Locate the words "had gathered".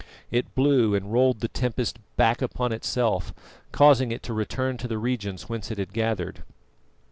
5.77-6.41